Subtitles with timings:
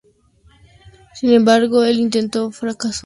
[1.13, 2.99] Sin embargo el intento fracasó.